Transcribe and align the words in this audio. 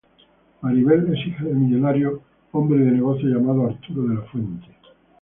Maribel 0.63 1.13
es 1.15 1.27
hija 1.27 1.43
del 1.43 1.57
millonario 1.57 2.23
hombre 2.53 2.79
de 2.79 2.89
negocios 2.93 3.31
llamado 3.33 3.67
Arturo 3.67 4.07
De 4.07 4.15
La 4.15 4.21
Fuente. 4.21 4.67